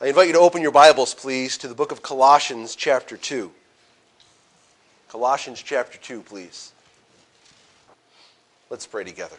[0.00, 3.50] I invite you to open your Bibles, please, to the book of Colossians, chapter 2.
[5.08, 6.70] Colossians, chapter 2, please.
[8.70, 9.38] Let's pray together.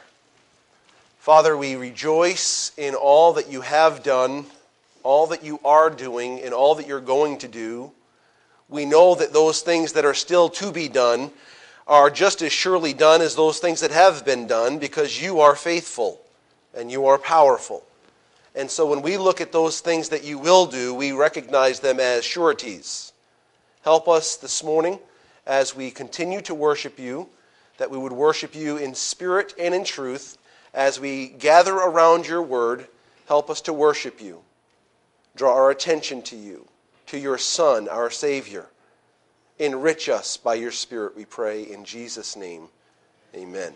[1.20, 4.48] Father, we rejoice in all that you have done,
[5.02, 7.94] all that you are doing, and all that you're going to do.
[8.68, 11.32] We know that those things that are still to be done
[11.88, 15.56] are just as surely done as those things that have been done because you are
[15.56, 16.20] faithful
[16.76, 17.86] and you are powerful.
[18.56, 22.00] And so when we look at those things that you will do, we recognize them
[22.00, 23.14] as sureties.
[23.84, 25.00] Help us this morning
[25.46, 27.30] as we continue to worship you,
[27.78, 30.38] that we would worship you in spirit and in truth.
[30.74, 32.88] As we gather around your word,
[33.28, 34.42] help us to worship you.
[35.36, 36.68] Draw our attention to you,
[37.08, 38.66] to your Son, our Savior.
[39.58, 42.68] Enrich us by your Spirit, we pray, in Jesus' name.
[43.36, 43.74] Amen.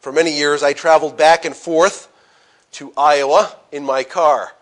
[0.00, 2.08] For many years, I traveled back and forth
[2.72, 4.52] to Iowa in my car.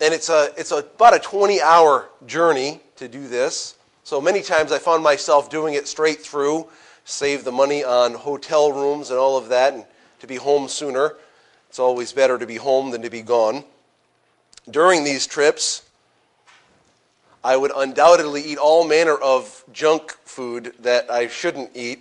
[0.00, 3.76] And it's, a, it's a, about a 20 hour journey to do this.
[4.04, 6.68] So many times I found myself doing it straight through,
[7.04, 9.84] save the money on hotel rooms and all of that, and
[10.20, 11.14] to be home sooner.
[11.68, 13.64] It's always better to be home than to be gone.
[14.70, 15.82] During these trips,
[17.42, 22.00] I would undoubtedly eat all manner of junk food that I shouldn't eat.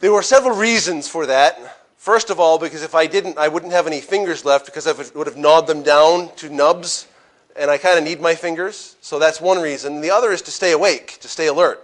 [0.00, 1.81] There were several reasons for that.
[2.02, 5.16] First of all, because if I didn't, I wouldn't have any fingers left because I
[5.16, 7.06] would have gnawed them down to nubs,
[7.54, 8.96] and I kind of need my fingers.
[9.00, 10.00] So that's one reason.
[10.00, 11.80] The other is to stay awake, to stay alert.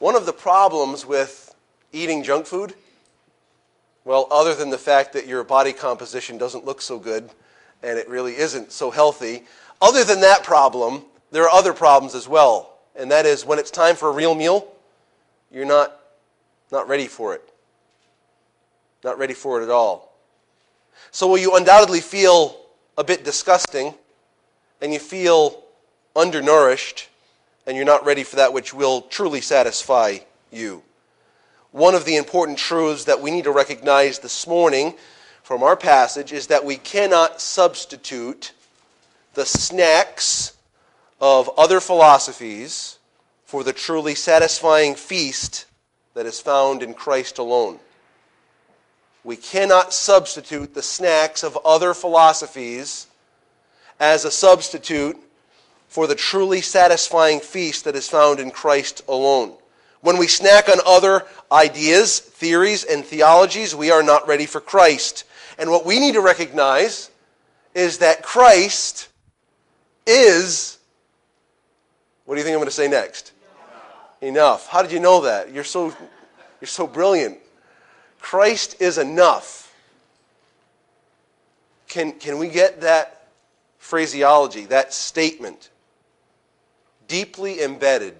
[0.00, 1.54] One of the problems with
[1.92, 2.74] eating junk food,
[4.04, 7.30] well, other than the fact that your body composition doesn't look so good
[7.84, 9.44] and it really isn't so healthy,
[9.80, 12.80] other than that problem, there are other problems as well.
[12.96, 14.66] And that is when it's time for a real meal,
[15.52, 16.00] you're not,
[16.72, 17.49] not ready for it.
[19.02, 20.12] Not ready for it at all.
[21.10, 22.56] So, will you undoubtedly feel
[22.98, 23.94] a bit disgusting
[24.80, 25.62] and you feel
[26.14, 27.08] undernourished
[27.66, 30.18] and you're not ready for that which will truly satisfy
[30.50, 30.82] you?
[31.72, 34.94] One of the important truths that we need to recognize this morning
[35.42, 38.52] from our passage is that we cannot substitute
[39.34, 40.56] the snacks
[41.20, 42.98] of other philosophies
[43.44, 45.66] for the truly satisfying feast
[46.14, 47.78] that is found in Christ alone.
[49.22, 53.06] We cannot substitute the snacks of other philosophies
[53.98, 55.18] as a substitute
[55.88, 59.54] for the truly satisfying feast that is found in Christ alone.
[60.00, 65.24] When we snack on other ideas, theories, and theologies, we are not ready for Christ.
[65.58, 67.10] And what we need to recognize
[67.74, 69.08] is that Christ
[70.06, 70.78] is.
[72.24, 73.32] What do you think I'm going to say next?
[74.22, 74.36] Enough.
[74.36, 74.66] Enough.
[74.68, 75.52] How did you know that?
[75.52, 75.94] You're so,
[76.60, 77.38] you're so brilliant.
[78.20, 79.74] Christ is enough.
[81.88, 83.26] Can, can we get that
[83.78, 85.70] phraseology, that statement,
[87.08, 88.14] deeply embedded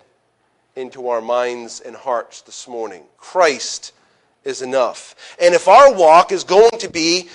[0.74, 3.02] into our minds and hearts this morning?
[3.18, 3.92] Christ
[4.44, 5.36] is enough.
[5.40, 7.28] And if our walk is going to be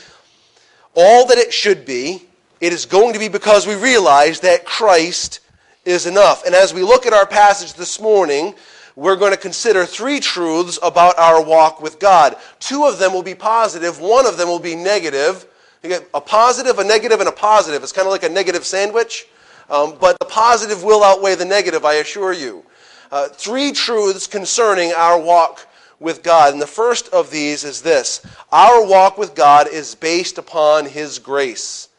[0.95, 2.25] all that it should be,
[2.59, 5.39] it is going to be because we realize that Christ
[5.85, 6.45] is enough.
[6.45, 8.55] And as we look at our passage this morning,
[8.95, 12.35] we're going to consider three truths about our walk with God.
[12.59, 15.45] Two of them will be positive, one of them will be negative.
[15.83, 17.83] You get a positive, a negative, and a positive.
[17.83, 19.27] It's kind of like a negative sandwich,
[19.69, 22.63] um, but the positive will outweigh the negative, I assure you.
[23.11, 25.67] Uh, three truths concerning our walk
[25.99, 26.53] with God.
[26.53, 31.19] And the first of these is this Our walk with God is based upon His
[31.19, 31.89] grace.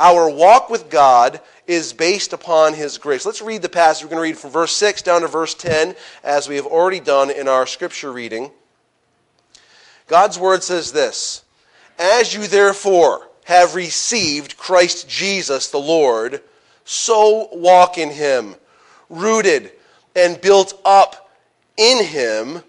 [0.00, 1.40] Our walk with God
[1.72, 3.24] is based upon His grace.
[3.26, 4.04] Let's read the passage.
[4.04, 7.00] We're going to read from verse 6 down to verse 10, as we have already
[7.00, 8.50] done in our scripture reading.
[10.06, 11.42] God's word says this
[11.98, 16.42] As you therefore have received Christ Jesus the Lord,
[16.84, 18.54] so walk in Him,
[19.08, 19.72] rooted
[20.14, 21.30] and built up
[21.76, 22.62] in Him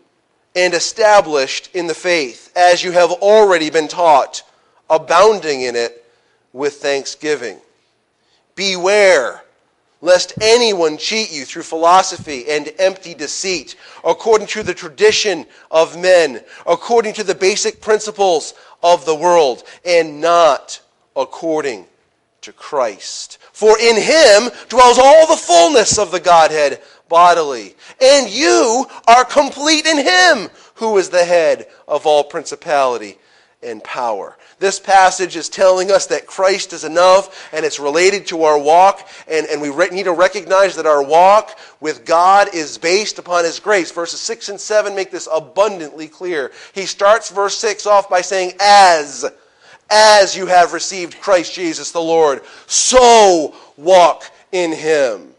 [0.56, 4.44] and established in the faith, as you have already been taught,
[4.90, 6.06] abounding in it
[6.54, 7.60] with thanksgiving.
[8.56, 9.44] Beware
[10.04, 16.42] lest anyone cheat you through philosophy and empty deceit, according to the tradition of men,
[16.68, 18.54] according to the basic principles
[18.84, 20.82] of the world, and not
[21.16, 21.86] according
[22.42, 23.38] to Christ.
[23.54, 29.86] For in him dwells all the fullness of the Godhead bodily, and you are complete
[29.86, 33.18] in him, who is the head of all principality
[33.64, 34.38] and power.
[34.60, 39.08] This passage is telling us that Christ is enough and it's related to our walk.
[39.28, 43.44] And, and we re- need to recognize that our walk with God is based upon
[43.46, 43.92] His grace.
[43.92, 46.52] Verses 6 and 7 make this abundantly clear.
[46.74, 49.26] He starts verse 6 off by saying, As.
[49.90, 55.33] as you have received Christ Jesus the Lord, so walk in him.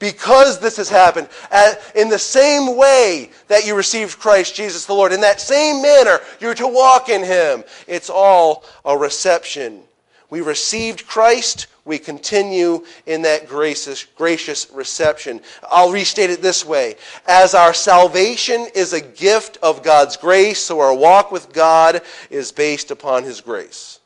[0.00, 4.94] Because this has happened, uh, in the same way that you received Christ Jesus the
[4.94, 7.62] Lord, in that same manner, you're to walk in him.
[7.86, 9.82] It's all a reception.
[10.30, 15.42] We received Christ, we continue in that gracious, gracious reception.
[15.70, 16.94] I'll restate it this way
[17.26, 22.00] As our salvation is a gift of God's grace, so our walk with God
[22.30, 24.00] is based upon His grace.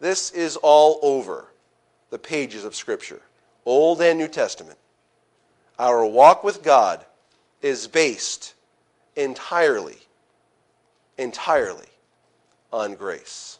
[0.00, 1.46] This is all over
[2.10, 3.22] the pages of Scripture,
[3.64, 4.76] Old and New Testament.
[5.80, 7.02] Our walk with God
[7.62, 8.52] is based
[9.16, 9.96] entirely,
[11.16, 11.86] entirely
[12.70, 13.56] on grace.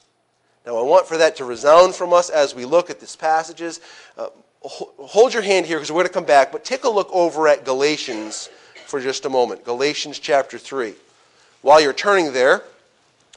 [0.66, 3.80] Now, I want for that to resound from us as we look at these passages.
[4.18, 4.28] Uh,
[4.60, 7.48] hold your hand here because we're going to come back, but take a look over
[7.48, 8.50] at Galatians
[8.84, 9.64] for just a moment.
[9.64, 10.92] Galatians chapter 3.
[11.62, 12.64] While you're turning there,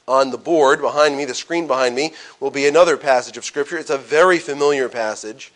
[0.10, 3.78] on the board behind me, the screen behind me, will be another passage of Scripture.
[3.78, 5.54] It's a very familiar passage.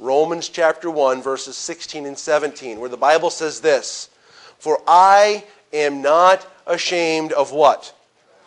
[0.00, 4.08] Romans chapter 1, verses 16 and 17, where the Bible says this
[4.58, 7.94] For I am not ashamed of what?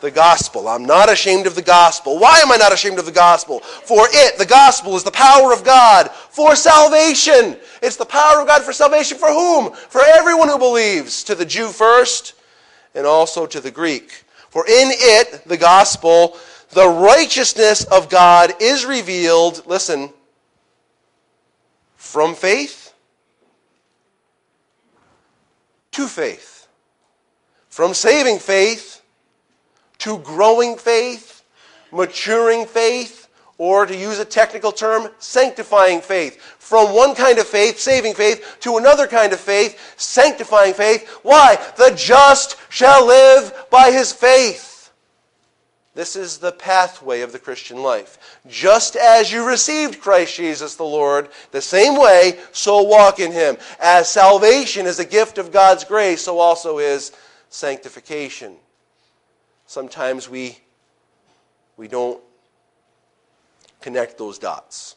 [0.03, 0.67] the gospel.
[0.67, 2.19] I'm not ashamed of the gospel.
[2.19, 3.61] Why am I not ashamed of the gospel?
[3.61, 7.57] For it, the gospel, is the power of God for salvation.
[7.81, 9.71] It's the power of God for salvation for whom?
[9.71, 12.33] For everyone who believes, to the Jew first,
[12.93, 14.25] and also to the Greek.
[14.49, 16.37] For in it, the gospel,
[16.71, 20.09] the righteousness of God is revealed, listen,
[22.13, 22.93] from faith
[25.89, 26.67] to faith.
[27.69, 29.01] From saving faith
[29.97, 31.43] to growing faith,
[31.91, 36.39] maturing faith, or to use a technical term, sanctifying faith.
[36.59, 41.09] From one kind of faith, saving faith, to another kind of faith, sanctifying faith.
[41.23, 41.57] Why?
[41.77, 44.72] The just shall live by his faith.
[45.95, 48.39] This is the pathway of the Christian life.
[48.47, 53.57] Just as you received Christ Jesus the Lord, the same way, so walk in him.
[53.79, 57.11] As salvation is a gift of God's grace, so also is
[57.49, 58.55] sanctification
[59.73, 60.57] sometimes we,
[61.77, 62.21] we don't
[63.81, 64.95] connect those dots.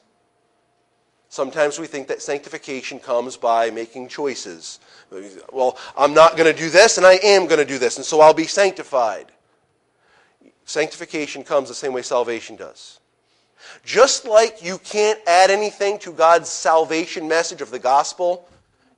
[1.28, 4.78] Sometimes we think that sanctification comes by making choices.
[5.52, 8.04] Well, I'm not going to do this, and I am going to do this, and
[8.04, 9.32] so I'll be sanctified.
[10.66, 12.98] Sanctification comes the same way salvation does.
[13.84, 18.48] Just like you can't add anything to God's salvation message of the gospel,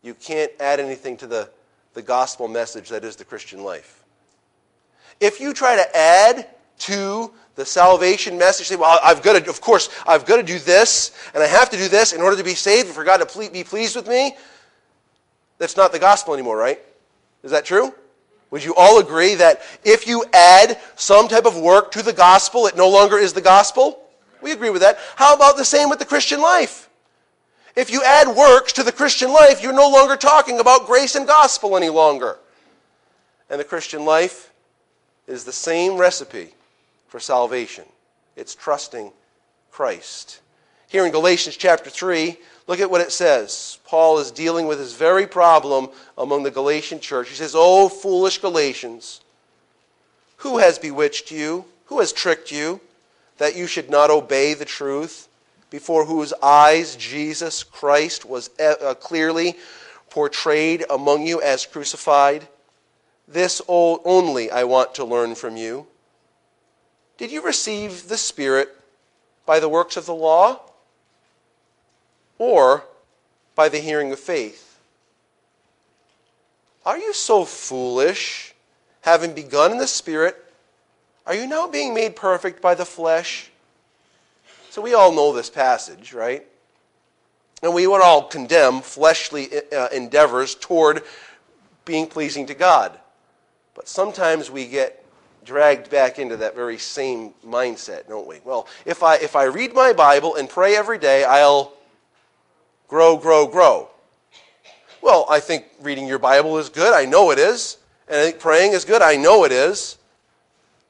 [0.03, 1.49] you can't add anything to the,
[1.95, 4.03] the gospel message that is the Christian life.
[5.21, 6.49] If you try to add
[6.81, 10.59] to the salvation message, say, well, I've got to, of course, I've got to do
[10.59, 13.19] this, and I have to do this in order to be saved and for God
[13.19, 14.37] to be pleased with me,
[15.59, 16.81] that's not the gospel anymore, right?
[17.43, 17.93] Is that true?
[18.51, 22.67] Would you all agree that if you add some type of work to the gospel,
[22.67, 24.03] it no longer is the gospel?
[24.41, 24.99] We agree with that.
[25.17, 26.89] How about the same with the Christian life?
[27.77, 31.27] If you add works to the Christian life, you're no longer talking about grace and
[31.27, 32.39] gospel any longer.
[33.51, 34.53] And the Christian life
[35.27, 36.55] is the same recipe
[37.09, 37.85] for salvation
[38.39, 39.13] it's trusting
[39.73, 40.41] Christ.
[40.89, 43.79] Here in Galatians chapter 3, look at what it says.
[43.85, 47.29] Paul is dealing with this very problem among the Galatian church.
[47.29, 49.21] He says, Oh, foolish Galatians,
[50.39, 51.67] who has bewitched you?
[51.87, 52.81] Who has tricked you
[53.37, 55.29] that you should not obey the truth,
[55.69, 59.57] before whose eyes Jesus Christ was uh, clearly
[60.09, 62.49] portrayed among you as crucified?
[63.27, 65.87] This only I want to learn from you.
[67.19, 68.75] Did you receive the Spirit
[69.45, 70.63] by the works of the law
[72.39, 72.85] or
[73.55, 74.79] by the hearing of faith?
[76.87, 78.55] Are you so foolish,
[79.03, 80.37] having begun in the Spirit?
[81.27, 83.51] Are you now being made perfect by the flesh?
[84.71, 86.47] So we all know this passage, right?
[87.63, 91.03] And we would all condemn fleshly uh, endeavors toward
[91.85, 92.99] being pleasing to God.
[93.75, 95.05] But sometimes we get
[95.45, 98.41] dragged back into that very same mindset, don't we?
[98.45, 101.73] Well, if I, if I read my Bible and pray every day, I'll
[102.89, 103.89] grow, grow, grow.
[105.01, 106.93] Well, I think reading your Bible is good.
[106.93, 107.79] I know it is.
[108.09, 109.03] And I think praying is good.
[109.03, 109.99] I know it is.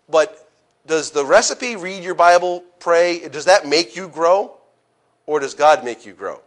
[0.08, 0.48] But
[0.86, 4.54] does the recipe read your Bible, pray, does that make you grow?
[5.26, 6.40] Or does God make you grow?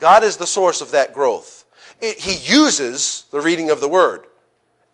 [0.00, 1.64] God is the source of that growth.
[2.00, 4.24] It, he uses the reading of the Word.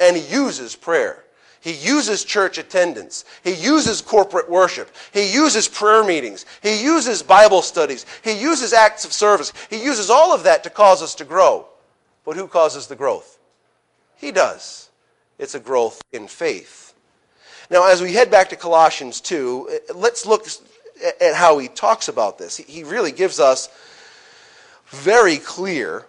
[0.00, 1.24] And he uses prayer.
[1.60, 3.24] He uses church attendance.
[3.42, 4.90] He uses corporate worship.
[5.12, 6.46] He uses prayer meetings.
[6.62, 8.06] He uses Bible studies.
[8.22, 9.52] He uses acts of service.
[9.68, 11.66] He uses all of that to cause us to grow.
[12.24, 13.38] But who causes the growth?
[14.16, 14.90] He does.
[15.38, 16.94] It's a growth in faith.
[17.70, 20.46] Now, as we head back to Colossians 2, let's look
[21.20, 22.56] at how he talks about this.
[22.56, 23.68] He really gives us
[24.86, 26.06] very clear,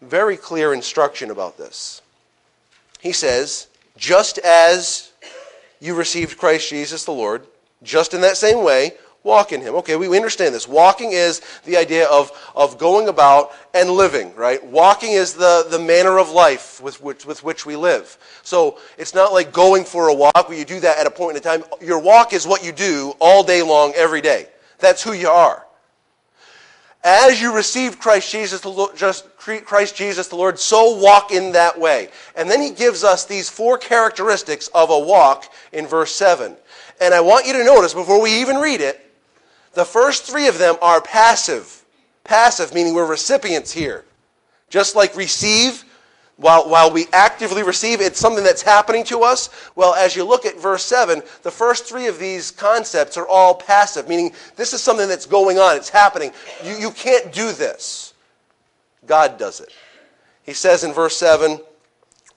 [0.00, 2.00] very clear instruction about this.
[3.00, 5.12] He says, just as
[5.80, 7.46] you received Christ Jesus the Lord,
[7.82, 9.74] just in that same way, walk in him.
[9.74, 10.66] Okay, we, understand this.
[10.66, 14.64] Walking is the idea of, of going about and living, right?
[14.64, 18.16] Walking is the, the manner of life with which, with which we live.
[18.42, 21.36] So it's not like going for a walk where you do that at a point
[21.36, 21.62] in time.
[21.80, 24.48] Your walk is what you do all day long, every day.
[24.78, 25.66] That's who you are.
[27.10, 31.52] As you received Christ Jesus, the Lord, just Christ Jesus the Lord, so walk in
[31.52, 32.10] that way.
[32.36, 36.54] And then he gives us these four characteristics of a walk in verse 7.
[37.00, 39.10] And I want you to notice before we even read it,
[39.72, 41.82] the first three of them are passive.
[42.24, 44.04] Passive, meaning we're recipients here.
[44.68, 45.84] Just like receive,
[46.38, 49.50] while, while we actively receive, it's something that's happening to us.
[49.74, 53.56] Well, as you look at verse 7, the first three of these concepts are all
[53.56, 56.30] passive, meaning this is something that's going on, it's happening.
[56.64, 58.14] You, you can't do this.
[59.04, 59.72] God does it.
[60.44, 61.58] He says in verse 7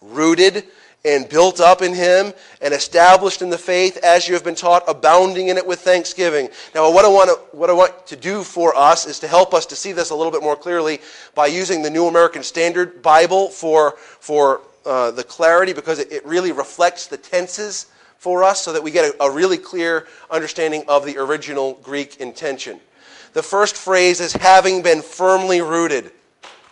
[0.01, 0.65] rooted
[1.03, 4.83] and built up in him and established in the faith as you have been taught,
[4.87, 6.47] abounding in it with thanksgiving.
[6.75, 9.53] Now, what I, want to, what I want to do for us is to help
[9.53, 10.99] us to see this a little bit more clearly
[11.33, 16.25] by using the New American Standard Bible for, for uh, the clarity because it, it,
[16.25, 20.83] really reflects the tenses for us so that we get a, a really clear understanding
[20.87, 22.79] of the original Greek intention.
[23.33, 26.11] The first phrase is having been firmly rooted.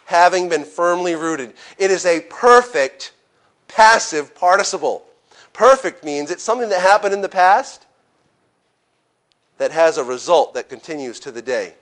[0.05, 1.53] Having been firmly rooted.
[1.77, 3.13] It is a perfect
[3.69, 5.05] passive participle.
[5.53, 7.85] Perfect means it's something that happened in the past
[9.57, 11.73] that has a result that continues to the day.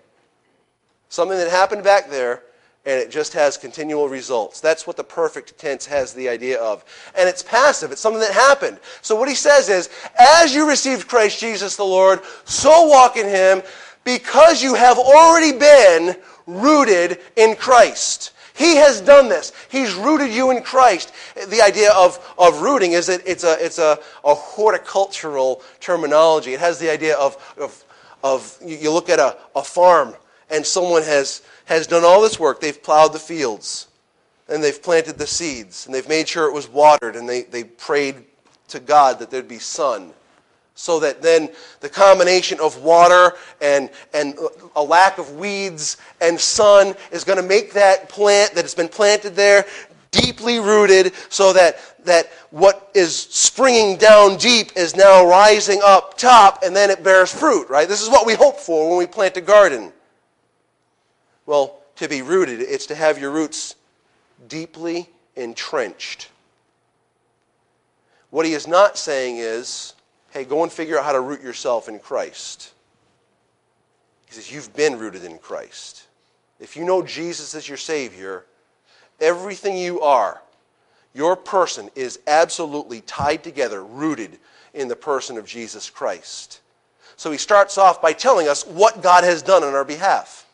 [1.10, 2.44] Something that happened back there
[2.88, 4.62] and it just has continual results.
[4.62, 6.86] That's what the perfect tense has the idea of.
[7.18, 8.80] And it's passive, it's something that happened.
[9.02, 13.28] So what he says is, as you received Christ Jesus the Lord, so walk in
[13.28, 13.62] him
[14.06, 16.16] because you have already been
[16.46, 18.32] rooted in Christ.
[18.58, 19.54] He has done this.
[19.70, 21.14] He's rooted you in Christ.
[21.48, 26.56] The idea of, of rooting is that it's, a, it's a, a horticultural terminology.
[26.56, 27.86] It has the idea of, of,
[28.24, 30.16] of you look at a, a farm
[30.50, 32.60] and someone has, has done all this work.
[32.60, 33.90] They've plowed the fields
[34.50, 37.64] and they've planted the seeds and they've made sure it was watered and they, they
[37.64, 38.24] prayed
[38.70, 40.14] to God that there'd be sun
[40.78, 44.38] so that then the combination of water and, and
[44.76, 48.88] a lack of weeds and sun is going to make that plant that has been
[48.88, 49.66] planted there
[50.12, 56.62] deeply rooted so that, that what is springing down deep is now rising up top
[56.64, 57.88] and then it bears fruit, right?
[57.88, 59.92] This is what we hope for when we plant a garden.
[61.48, 63.76] Well, to be rooted, it's to have your roots
[64.48, 66.30] deeply entrenched.
[68.30, 69.94] What he is not saying is,
[70.32, 72.74] hey, go and figure out how to root yourself in Christ.
[74.28, 76.06] He says, you've been rooted in Christ.
[76.60, 78.46] If you know Jesus as your Savior,
[79.22, 80.42] everything you are,
[81.14, 84.38] your person is absolutely tied together, rooted
[84.74, 86.62] in the person of Jesus Christ.
[87.16, 90.46] So he starts off by telling us what God has done on our behalf.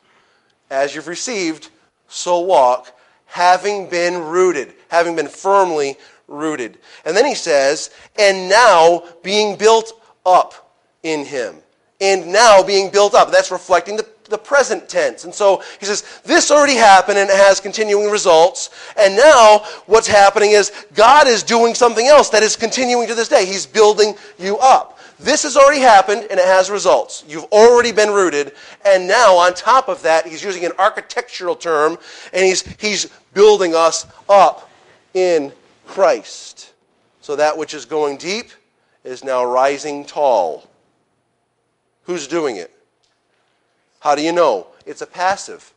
[0.69, 1.69] As you've received,
[2.07, 6.79] so walk, having been rooted, having been firmly rooted.
[7.05, 11.55] And then he says, and now being built up in him.
[12.01, 13.31] And now being built up.
[13.31, 15.23] That's reflecting the, the present tense.
[15.23, 18.69] And so he says, this already happened and it has continuing results.
[18.97, 23.29] And now what's happening is God is doing something else that is continuing to this
[23.29, 23.45] day.
[23.45, 24.93] He's building you up.
[25.19, 27.23] This has already happened and it has results.
[27.27, 28.53] You've already been rooted.
[28.85, 31.97] And now, on top of that, he's using an architectural term
[32.33, 34.69] and he's, he's building us up
[35.13, 35.53] in
[35.87, 36.73] Christ.
[37.21, 38.51] So that which is going deep
[39.03, 40.69] is now rising tall.
[42.03, 42.71] Who's doing it?
[43.99, 44.67] How do you know?
[44.85, 45.73] It's a passive.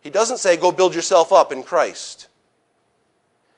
[0.00, 2.28] He doesn't say, go build yourself up in Christ.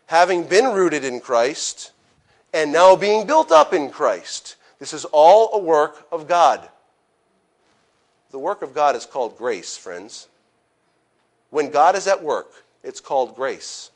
[0.06, 1.92] Having been rooted in Christ
[2.52, 4.56] and now being built up in Christ.
[4.78, 6.68] This is all a work of God.
[8.30, 10.28] The work of God is called grace, friends.
[11.50, 12.52] When God is at work,
[12.82, 13.90] it's called grace.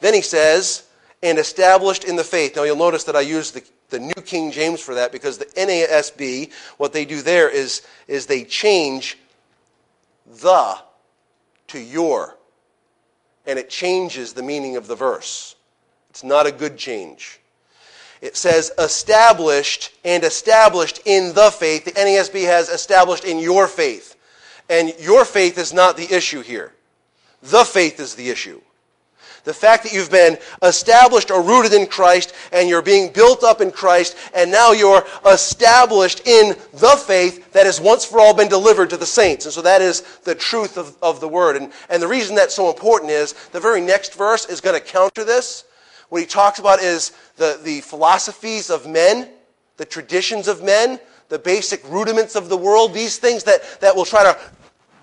[0.00, 0.84] Then he says,
[1.22, 2.56] and established in the faith.
[2.56, 5.46] Now you'll notice that I use the, the New King James for that because the
[5.46, 9.18] NASB, what they do there is, is they change
[10.40, 10.78] the
[11.68, 12.36] to your.
[13.46, 15.56] And it changes the meaning of the verse.
[16.10, 17.40] It's not a good change.
[18.20, 21.84] It says established and established in the faith.
[21.84, 24.16] The NASB has established in your faith.
[24.68, 26.72] And your faith is not the issue here.
[27.42, 28.60] The faith is the issue.
[29.46, 33.60] The fact that you've been established or rooted in Christ and you're being built up
[33.60, 38.48] in Christ and now you're established in the faith that has once for all been
[38.48, 39.44] delivered to the saints.
[39.44, 41.54] And so that is the truth of, of the word.
[41.54, 44.84] And, and the reason that's so important is the very next verse is going to
[44.84, 45.62] counter this.
[46.08, 49.28] What he talks about is the, the philosophies of men,
[49.76, 50.98] the traditions of men,
[51.28, 54.36] the basic rudiments of the world, these things that, that will try to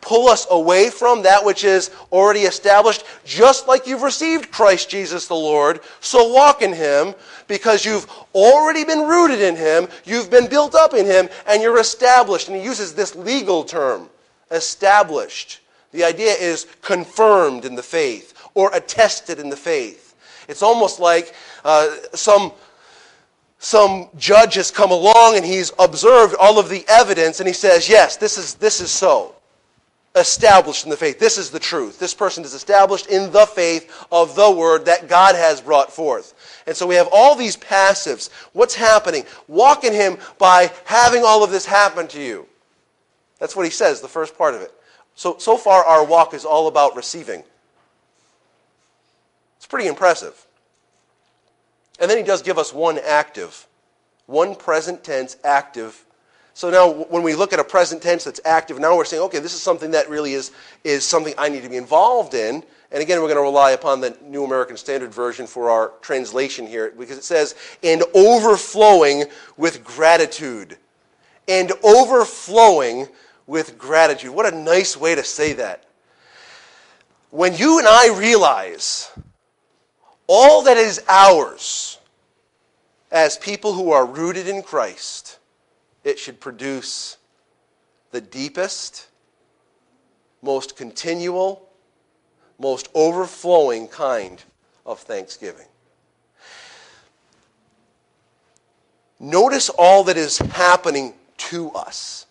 [0.03, 5.27] pull us away from that which is already established, just like you've received Christ Jesus
[5.27, 5.79] the Lord.
[6.01, 7.15] So walk in Him
[7.47, 8.05] because you've
[8.35, 12.49] already been rooted in Him, you've been built up in Him, and you're established.
[12.49, 14.09] And he uses this legal term
[14.51, 15.61] established.
[15.93, 20.15] The idea is confirmed in the faith or attested in the faith.
[20.49, 21.33] It's almost like
[21.63, 22.51] uh, some
[23.59, 27.87] some judge has come along and he's observed all of the evidence and he says,
[27.87, 29.35] Yes, this is, this is so.
[30.15, 31.17] Established in the faith.
[31.17, 31.97] This is the truth.
[31.97, 36.61] This person is established in the faith of the word that God has brought forth.
[36.67, 38.29] And so we have all these passives.
[38.53, 39.25] What's happening?
[39.47, 42.47] Walk in Him by having all of this happen to you.
[43.39, 44.71] That's what he says, the first part of it.
[45.15, 47.43] So, so far, our walk is all about receiving.
[49.57, 50.47] It's pretty impressive.
[51.99, 53.67] And then he does give us one active,
[54.27, 56.05] one present tense active.
[56.53, 59.39] So now when we look at a present tense that's active, now we're saying, okay,
[59.39, 60.51] this is something that really is,
[60.83, 62.63] is something I need to be involved in.
[62.91, 66.67] And again, we're going to rely upon the New American Standard Version for our translation
[66.67, 69.25] here because it says, and overflowing
[69.57, 70.77] with gratitude.
[71.47, 73.07] And overflowing
[73.47, 74.31] with gratitude.
[74.31, 75.85] What a nice way to say that.
[77.31, 79.11] When you and I realize
[80.27, 81.97] all that is ours
[83.11, 85.32] as people who are rooted in Christ,
[86.03, 87.17] it should produce
[88.11, 89.07] the deepest,
[90.41, 91.67] most continual,
[92.59, 94.43] most overflowing kind
[94.85, 95.65] of thanksgiving.
[99.19, 102.25] Notice all that is happening to us.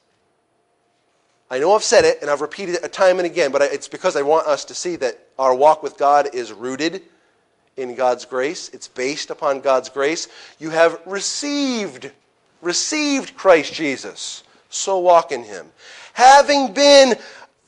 [1.50, 3.88] I know I've said it and I've repeated it a time and again, but it's
[3.88, 7.02] because I want us to see that our walk with God is rooted
[7.76, 8.70] in God's grace.
[8.70, 10.28] It's based upon God's grace.
[10.58, 12.10] You have received,
[12.62, 14.44] received Christ Jesus.
[14.70, 15.66] So walk in him.
[16.14, 17.16] Having been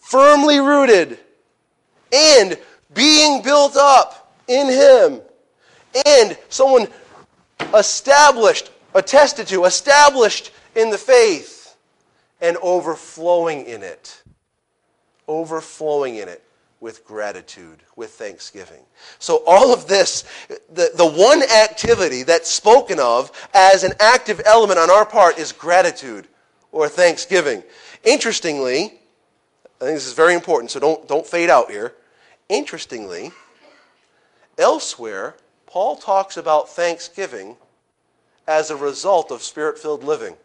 [0.01, 1.19] firmly rooted
[2.11, 2.59] and
[2.95, 5.21] being built up in him.
[6.07, 6.89] And someone
[7.75, 11.77] established, attested to, established in the faith
[12.41, 14.23] and overflowing in it.
[15.29, 16.43] Overflowing in it
[16.85, 18.83] with gratitude, with thanksgiving.
[19.18, 20.23] So, all of this,
[20.70, 25.51] the, the one activity that's spoken of as an active element on our part is
[25.51, 26.29] gratitude
[26.73, 27.62] or thanksgiving.
[28.05, 28.92] Interestingly,
[29.81, 31.94] I think this is very important, so don't, don't fade out here.
[32.51, 33.33] Interestingly,
[34.59, 37.57] elsewhere, Paul talks about thanksgiving
[38.47, 40.37] as a result of spirit filled living.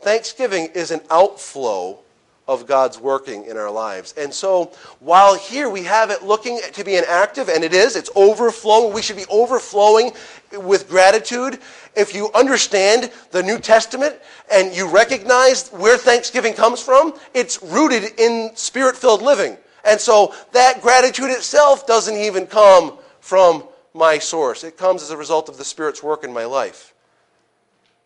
[0.00, 2.00] Thanksgiving is an outflow
[2.48, 4.14] of God's working in our lives.
[4.16, 7.96] And so, while here we have it looking to be an active, and it is,
[7.96, 10.12] it's overflowing, we should be overflowing
[10.52, 11.58] with gratitude.
[11.96, 14.16] If you understand the New Testament
[14.52, 19.56] and you recognize where Thanksgiving comes from, it's rooted in spirit filled living.
[19.84, 25.16] And so, that gratitude itself doesn't even come from my source, it comes as a
[25.16, 26.94] result of the Spirit's work in my life.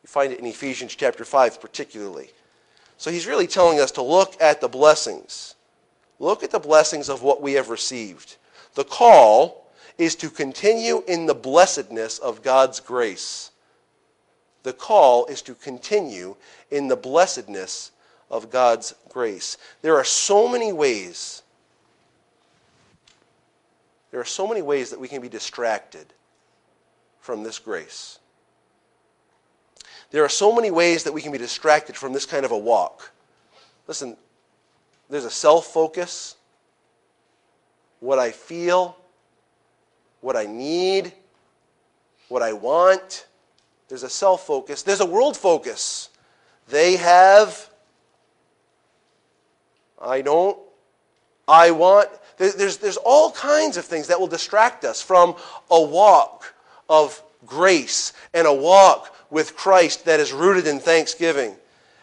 [0.02, 2.30] You find it in Ephesians chapter 5, particularly.
[3.00, 5.54] So he's really telling us to look at the blessings.
[6.18, 8.36] Look at the blessings of what we have received.
[8.74, 13.52] The call is to continue in the blessedness of God's grace.
[14.64, 16.36] The call is to continue
[16.70, 17.90] in the blessedness
[18.30, 19.56] of God's grace.
[19.80, 21.42] There are so many ways.
[24.10, 26.04] There are so many ways that we can be distracted
[27.22, 28.19] from this grace.
[30.10, 32.58] There are so many ways that we can be distracted from this kind of a
[32.58, 33.12] walk.
[33.86, 34.16] Listen,
[35.08, 36.36] there's a self focus,
[38.00, 38.96] what I feel,
[40.20, 41.12] what I need,
[42.28, 43.26] what I want.
[43.88, 44.82] There's a self focus.
[44.82, 46.08] There's a world focus.
[46.68, 47.68] They have,
[50.00, 50.58] I don't,
[51.46, 52.08] I want.
[52.36, 55.34] There's, there's all kinds of things that will distract us from
[55.70, 56.54] a walk
[56.88, 61.54] of grace and a walk with Christ that is rooted in thanksgiving.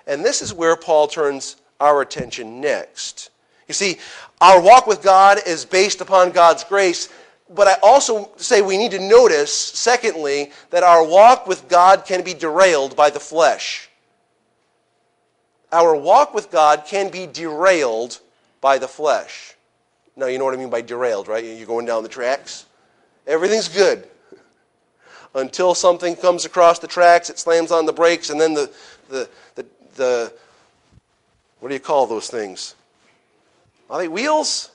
[0.06, 3.30] And this is where Paul turns our attention next.
[3.68, 3.98] You see,
[4.40, 7.10] our walk with God is based upon God's grace,
[7.54, 12.24] but I also say we need to notice, secondly, that our walk with God can
[12.24, 13.90] be derailed by the flesh.
[15.72, 18.20] Our walk with God can be derailed
[18.62, 19.56] by the flesh.
[20.16, 21.44] Now, you know what I mean by derailed, right?
[21.44, 22.66] You're going down the tracks.
[23.28, 24.08] Everything's good
[25.34, 28.72] until something comes across the tracks, it slams on the brakes, and then the,
[29.10, 30.34] the, the, the
[31.60, 32.76] what do you call those things?
[33.90, 34.72] Are they wheels?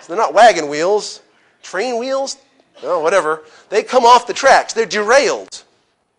[0.00, 1.22] So they're not wagon wheels,
[1.62, 2.36] train wheels?
[2.82, 3.42] No, whatever.
[3.70, 4.72] They come off the tracks.
[4.72, 5.64] They're derailed.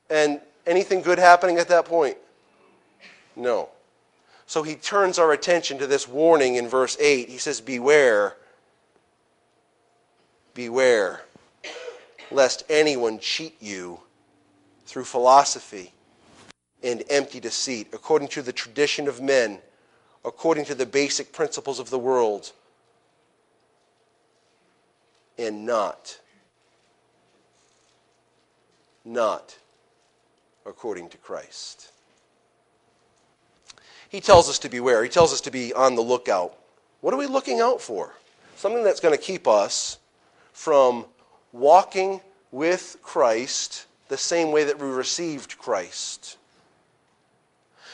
[0.10, 2.17] And anything good happening at that point?
[3.36, 3.69] No.
[4.47, 7.30] So he turns our attention to this warning in verse 8.
[7.30, 8.36] He says, Beware.
[10.53, 11.21] Beware
[12.31, 13.99] lest anyone cheat you
[14.85, 15.93] through philosophy
[16.83, 19.59] and empty deceit, according to the tradition of men,
[20.23, 22.51] according to the basic principles of the world,
[25.37, 26.19] and not,
[29.05, 29.57] not
[30.65, 31.91] according to Christ.
[34.09, 35.03] He tells us to beware.
[35.03, 36.55] He tells us to be on the lookout.
[37.01, 38.13] What are we looking out for?
[38.55, 39.97] Something that's going to keep us
[40.53, 41.05] from
[41.51, 46.38] walking with Christ the same way that we received Christ.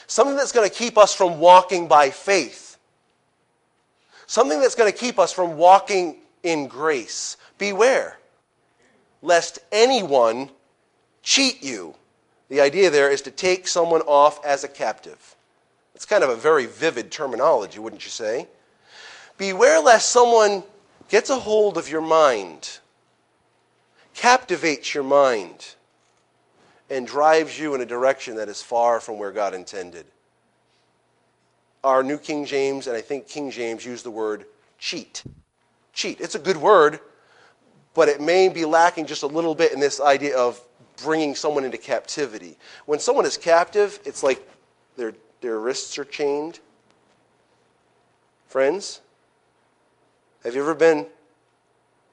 [0.06, 2.78] Something that's going to keep us from walking by faith.
[4.26, 7.36] Something that's going to keep us from walking in grace.
[7.58, 8.18] Beware,
[9.22, 10.50] lest anyone
[11.22, 11.94] cheat you.
[12.48, 15.36] The idea there is to take someone off as a captive.
[15.94, 18.46] It's kind of a very vivid terminology, wouldn't you say?
[19.38, 20.62] Beware lest someone
[21.08, 22.78] gets a hold of your mind
[24.14, 25.74] captivates your mind
[26.88, 30.06] and drives you in a direction that is far from where God intended.
[31.82, 34.46] Our New King James, and I think King James, use the word
[34.78, 35.22] cheat.
[35.92, 36.20] Cheat.
[36.20, 37.00] It's a good word,
[37.94, 40.60] but it may be lacking just a little bit in this idea of
[41.02, 42.56] bringing someone into captivity.
[42.86, 44.48] When someone is captive, it's like
[44.96, 46.60] their, their wrists are chained.
[48.46, 49.00] Friends,
[50.44, 51.06] have you ever been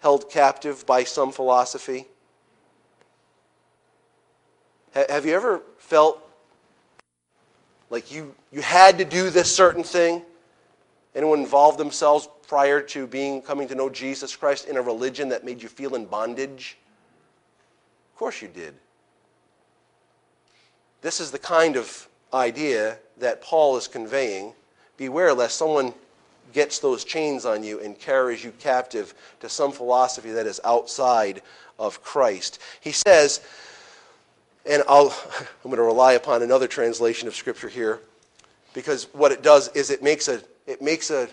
[0.02, 2.08] held captive by some philosophy?
[4.94, 6.22] Have you ever felt
[7.90, 10.24] like you, you had to do this certain thing?
[11.16, 15.46] Anyone involved themselves prior to being coming to know Jesus Christ in a religion that
[15.46, 16.78] made you feel in bondage?
[18.14, 18.74] Of course you did.
[21.02, 24.54] This is the kind of idea that Paul is conveying.
[24.98, 25.94] Beware lest someone
[26.54, 31.42] gets those chains on you and carries you captive to some philosophy that is outside
[31.80, 32.60] of Christ.
[32.80, 33.42] He says,
[34.66, 38.00] and I'll, I'm going to rely upon another translation of Scripture here,
[38.74, 41.28] because what it does is it makes a, it makes a,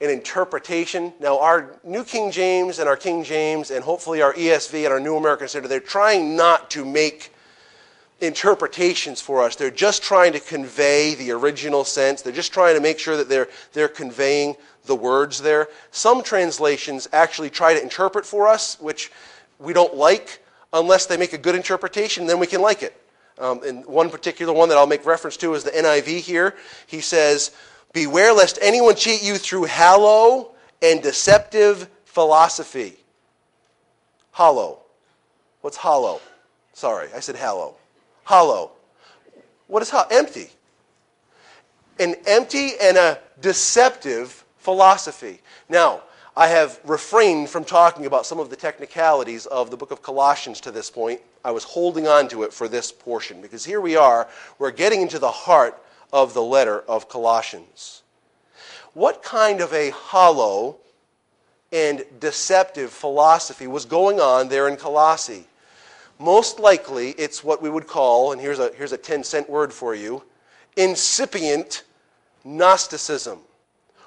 [0.00, 1.12] an interpretation.
[1.20, 5.00] Now, our New King James and our King James, and hopefully our ESV and our
[5.00, 7.32] New American Standard, they're trying not to make
[8.22, 9.56] interpretations for us.
[9.56, 12.22] They're just trying to convey the original sense.
[12.22, 14.54] They're just trying to make sure that they're, they're conveying
[14.86, 15.68] the words there.
[15.90, 19.10] Some translations actually try to interpret for us, which
[19.58, 20.40] we don't like
[20.72, 22.96] unless they make a good interpretation, then we can like it.
[23.38, 26.54] Um, and one particular one that I'll make reference to is the NIV here.
[26.86, 27.50] He says,
[27.92, 32.96] Beware lest anyone cheat you through hollow and deceptive philosophy.
[34.30, 34.78] Hollow.
[35.60, 36.20] What's hollow?
[36.72, 37.76] Sorry, I said hollow
[38.24, 38.72] hollow.
[39.66, 40.08] What is hollow?
[40.10, 40.50] Empty.
[41.98, 45.40] An empty and a deceptive philosophy.
[45.68, 46.02] Now,
[46.36, 50.60] I have refrained from talking about some of the technicalities of the book of Colossians
[50.62, 51.20] to this point.
[51.44, 55.02] I was holding on to it for this portion because here we are, we're getting
[55.02, 55.82] into the heart
[56.12, 58.02] of the letter of Colossians.
[58.94, 60.76] What kind of a hollow
[61.72, 65.46] and deceptive philosophy was going on there in Colossae?
[66.22, 69.72] Most likely, it's what we would call, and here's a, here's a 10 cent word
[69.72, 70.22] for you
[70.76, 71.82] incipient
[72.44, 73.40] Gnosticism,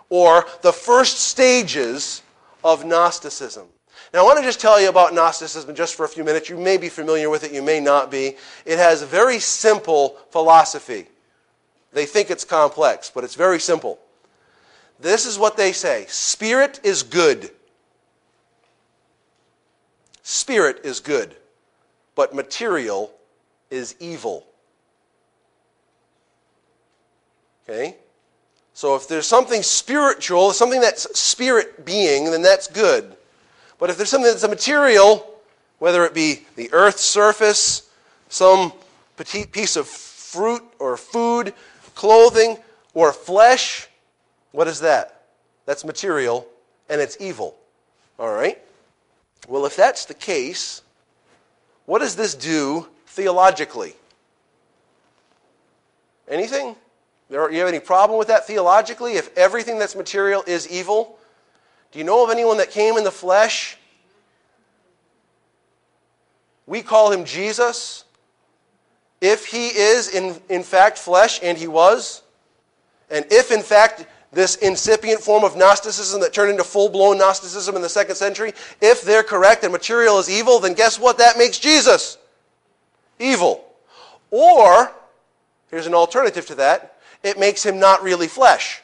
[0.09, 2.21] or the first stages
[2.63, 3.67] of Gnosticism.
[4.13, 6.47] Now, I want to just tell you about Gnosticism just for a few minutes.
[6.47, 8.37] You may be familiar with it, you may not be.
[8.65, 11.07] It has a very simple philosophy.
[11.91, 13.99] They think it's complex, but it's very simple.
[15.01, 17.51] This is what they say Spirit is good.
[20.23, 21.35] Spirit is good
[22.15, 23.13] but material
[23.69, 24.45] is evil.
[27.63, 27.95] Okay?
[28.73, 33.15] So if there's something spiritual, something that's spirit being, then that's good.
[33.79, 35.39] But if there's something that's a material,
[35.79, 37.89] whether it be the earth's surface,
[38.29, 38.73] some
[39.17, 41.53] petite piece of fruit or food,
[41.95, 42.57] clothing,
[42.93, 43.87] or flesh,
[44.51, 45.23] what is that?
[45.65, 46.47] That's material
[46.89, 47.55] and it's evil.
[48.19, 48.61] All right?
[49.47, 50.81] Well, if that's the case,
[51.85, 53.93] what does this do theologically?
[56.27, 56.75] Anything?
[57.29, 59.13] You have any problem with that theologically?
[59.13, 61.17] If everything that's material is evil?
[61.91, 63.77] Do you know of anyone that came in the flesh?
[66.67, 68.03] We call him Jesus.
[69.21, 72.21] If he is in, in fact flesh, and he was,
[73.09, 77.75] and if in fact this incipient form of Gnosticism that turned into full blown Gnosticism
[77.75, 81.17] in the second century, if they're correct and material is evil, then guess what?
[81.17, 82.17] That makes Jesus
[83.17, 83.65] evil.
[84.31, 84.91] Or,
[85.71, 86.91] here's an alternative to that
[87.23, 88.83] it makes him not really flesh.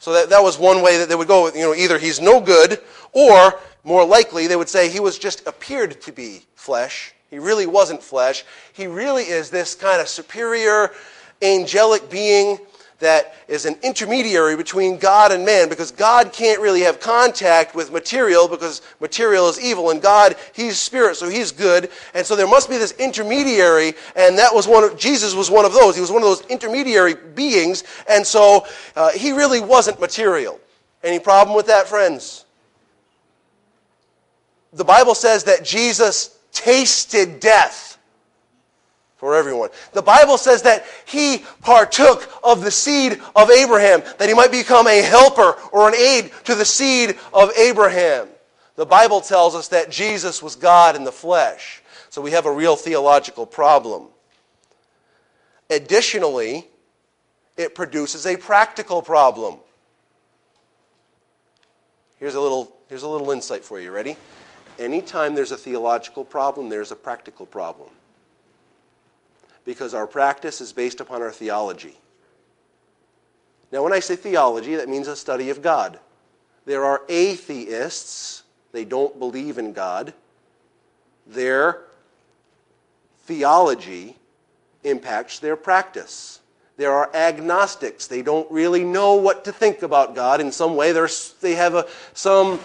[0.00, 1.46] So that, that was one way that they would go.
[1.48, 2.80] You know, either he's no good,
[3.12, 7.14] or more likely they would say he was just appeared to be flesh.
[7.30, 8.44] He really wasn't flesh.
[8.72, 10.90] He really is this kind of superior
[11.42, 12.58] angelic being
[13.00, 17.92] that is an intermediary between God and man because God can't really have contact with
[17.92, 21.90] material because material is evil and God, he's spirit, so he's good.
[22.14, 25.64] And so there must be this intermediary, and that was one of, Jesus was one
[25.64, 25.94] of those.
[25.94, 30.60] He was one of those intermediary beings, and so uh, he really wasn't material.
[31.02, 32.44] Any problem with that, friends?
[34.72, 37.83] The Bible says that Jesus tasted death
[39.24, 39.70] for everyone.
[39.94, 44.86] The Bible says that he partook of the seed of Abraham, that he might become
[44.86, 48.28] a helper or an aid to the seed of Abraham.
[48.76, 51.80] The Bible tells us that Jesus was God in the flesh.
[52.10, 54.08] So we have a real theological problem.
[55.70, 56.68] Additionally,
[57.56, 59.56] it produces a practical problem.
[62.18, 63.90] Here's a little, here's a little insight for you.
[63.90, 64.18] Ready?
[64.78, 67.88] Anytime there's a theological problem, there's a practical problem
[69.64, 71.96] because our practice is based upon our theology.
[73.72, 75.98] Now, when I say theology, that means a study of God.
[76.66, 80.14] There are atheists, they don't believe in God.
[81.26, 81.82] Their
[83.24, 84.16] theology
[84.82, 86.40] impacts their practice.
[86.76, 88.06] There are agnostics.
[88.06, 90.92] They don't really know what to think about God in some way.
[90.92, 91.08] They're,
[91.42, 92.60] have a, some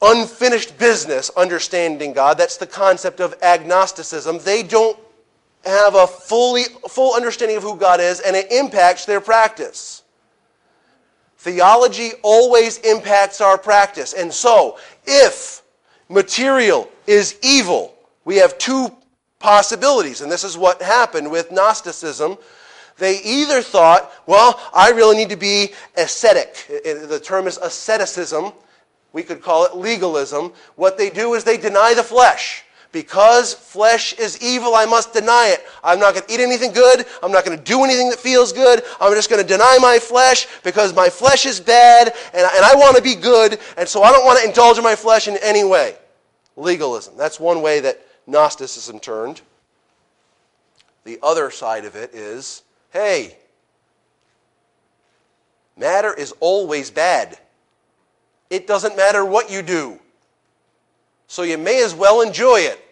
[0.00, 2.38] unfinished business understanding God.
[2.38, 4.38] That's the concept of agnosticism.
[4.38, 4.98] They don't
[5.64, 10.02] have a fully, full understanding of who God is, and it impacts their practice.
[11.38, 14.12] Theology always impacts our practice.
[14.12, 15.62] And so, if
[16.08, 17.94] material is evil,
[18.24, 18.94] we have two
[19.38, 20.20] possibilities.
[20.20, 22.36] And this is what happened with Gnosticism.
[22.98, 26.66] They either thought, well, I really need to be ascetic.
[26.68, 28.52] The term is asceticism.
[29.12, 30.52] We could call it legalism.
[30.76, 32.64] What they do is they deny the flesh.
[32.92, 35.64] Because flesh is evil, I must deny it.
[35.84, 37.06] I'm not going to eat anything good.
[37.22, 38.82] I'm not going to do anything that feels good.
[39.00, 42.74] I'm just going to deny my flesh because my flesh is bad and, and I
[42.74, 45.36] want to be good, and so I don't want to indulge in my flesh in
[45.40, 45.96] any way.
[46.56, 47.16] Legalism.
[47.16, 49.40] That's one way that Gnosticism turned.
[51.04, 53.36] The other side of it is hey,
[55.76, 57.38] matter is always bad.
[58.50, 60.00] It doesn't matter what you do
[61.30, 62.84] so you may as well enjoy it.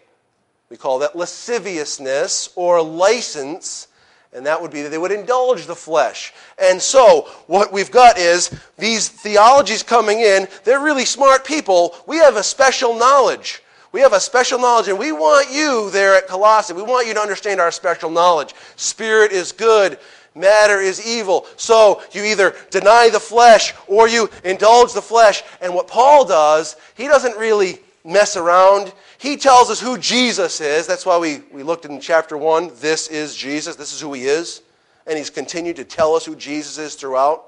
[0.69, 3.89] We call that lasciviousness or license,
[4.31, 6.31] and that would be that they would indulge the flesh.
[6.57, 11.97] And so, what we've got is these theologies coming in, they're really smart people.
[12.07, 13.61] We have a special knowledge.
[13.91, 17.13] We have a special knowledge, and we want you there at Colossae, we want you
[17.15, 18.55] to understand our special knowledge.
[18.77, 19.99] Spirit is good,
[20.33, 21.45] matter is evil.
[21.57, 25.43] So you either deny the flesh or you indulge the flesh.
[25.59, 28.93] And what Paul does, he doesn't really mess around.
[29.17, 30.87] He tells us who Jesus is.
[30.87, 32.71] That's why we, we looked in chapter 1.
[32.75, 33.75] This is Jesus.
[33.75, 34.61] This is who he is.
[35.07, 37.45] And he's continued to tell us who Jesus is throughout.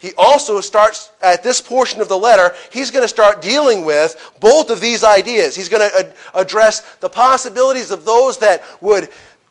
[0.00, 4.32] He also starts, at this portion of the letter, he's going to start dealing with
[4.40, 5.54] both of these ideas.
[5.54, 9.10] He's going to address the possibilities of those that would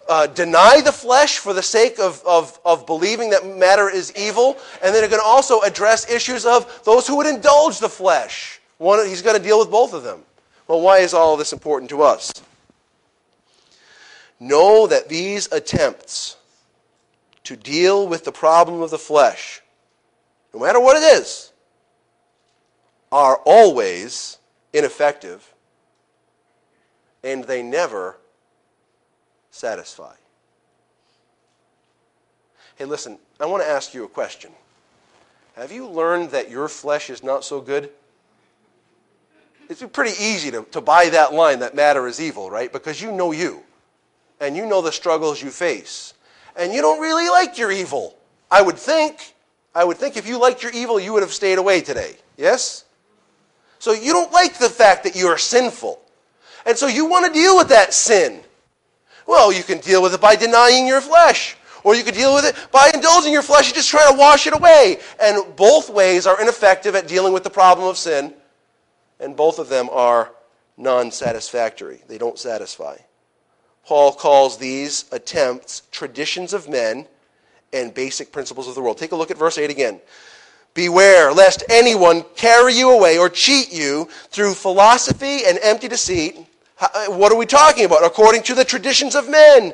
[0.10, 4.58] uh, deny the flesh for the sake of, of, of believing that matter is evil.
[4.84, 8.60] And then he's going to also address issues of those who would indulge the flesh.
[8.80, 10.24] One, he's going to deal with both of them.
[10.70, 12.32] Well, why is all this important to us?
[14.40, 16.38] Know that these attempts
[17.46, 19.64] to deal with the problem of the flesh,
[20.54, 21.52] no matter what it is,
[23.12, 24.38] are always
[24.72, 25.52] ineffective
[27.24, 28.18] and they never
[29.50, 30.14] satisfy.
[32.76, 34.52] Hey, listen, I want to ask you a question.
[35.56, 37.90] Have you learned that your flesh is not so good?
[39.70, 42.74] It's pretty easy to, to buy that line that matter is evil, right?
[42.74, 43.64] Because you know you.
[44.42, 46.16] And you know the struggles you face.
[46.56, 48.18] And you don't really like your evil.
[48.50, 49.36] I would think.
[49.76, 52.16] I would think if you liked your evil, you would have stayed away today.
[52.36, 52.86] Yes?
[53.78, 56.02] So you don't like the fact that you are sinful.
[56.66, 58.42] And so you want to deal with that sin.
[59.28, 61.56] Well, you can deal with it by denying your flesh.
[61.84, 64.48] Or you could deal with it by indulging your flesh and just trying to wash
[64.48, 65.00] it away.
[65.22, 68.34] And both ways are ineffective at dealing with the problem of sin,
[69.20, 70.32] and both of them are
[70.78, 72.02] non satisfactory.
[72.08, 72.98] They don't satisfy.
[73.86, 77.08] Paul calls these attempts traditions of men
[77.74, 78.98] and basic principles of the world.
[78.98, 80.00] Take a look at verse 8 again.
[80.74, 86.38] Beware lest anyone carry you away or cheat you through philosophy and empty deceit.
[86.80, 88.06] Uh, what are we talking about?
[88.06, 89.74] According to the traditions of men,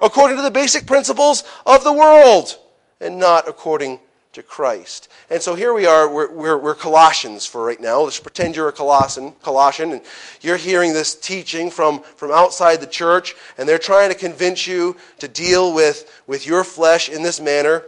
[0.00, 2.58] according to the basic principles of the world,
[3.00, 3.98] and not according
[4.34, 5.08] to Christ.
[5.30, 8.00] And so here we are, we're, we're, we're, Colossians for right now.
[8.02, 10.02] Let's pretend you're a Colossian, Colossian, and
[10.40, 14.96] you're hearing this teaching from, from outside the church, and they're trying to convince you
[15.20, 17.84] to deal with, with your flesh in this manner.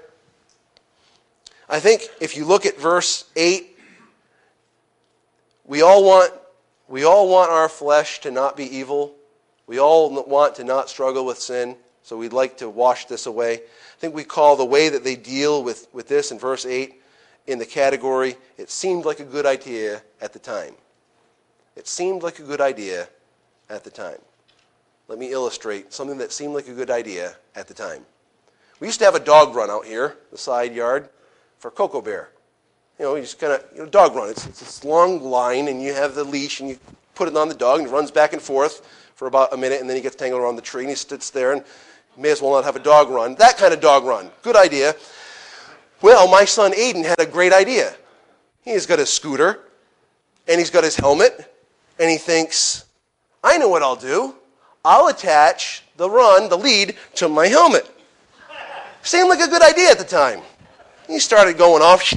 [1.68, 3.76] I think if you look at verse 8,
[5.64, 6.32] we all want,
[6.88, 9.14] we all want our flesh to not be evil.
[9.66, 13.62] We all want to not struggle with sin, so we'd like to wash this away.
[13.96, 17.00] I think we call the way that they deal with, with this in verse 8
[17.46, 20.74] in the category, it seemed like a good idea at the time.
[21.76, 23.08] It seemed like a good idea
[23.70, 24.18] at the time.
[25.08, 28.04] Let me illustrate something that seemed like a good idea at the time.
[28.80, 31.08] We used to have a dog run out here, the side yard
[31.58, 32.30] for Cocoa Bear.
[32.98, 34.28] You know, you just kind of, you know, dog run.
[34.28, 36.78] It's, it's this long line, and you have the leash, and you
[37.14, 39.80] put it on the dog, and he runs back and forth for about a minute,
[39.80, 41.64] and then he gets tangled around the tree, and he sits there, and
[42.16, 43.34] may as well not have a dog run.
[43.36, 44.30] That kind of dog run.
[44.42, 44.94] Good idea.
[46.02, 47.94] Well, my son Aiden had a great idea.
[48.62, 49.60] He's got his scooter,
[50.48, 51.52] and he's got his helmet,
[51.98, 52.84] and he thinks,
[53.42, 54.34] I know what I'll do.
[54.84, 57.88] I'll attach the run, the lead, to my helmet.
[59.02, 60.40] Seemed like a good idea at the time.
[61.06, 62.12] He started going off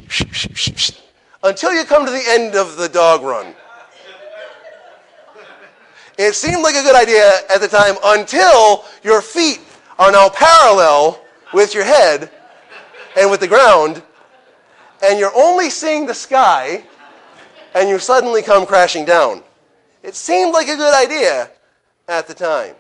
[1.44, 3.54] until you come to the end of the dog run.
[6.18, 9.62] It seemed like a good idea at the time until your feet
[10.00, 12.32] are now parallel with your head
[13.16, 14.02] and with the ground,
[15.04, 16.84] and you're only seeing the sky,
[17.76, 19.44] and you suddenly come crashing down.
[20.02, 21.52] It seemed like a good idea
[22.08, 22.74] at the time.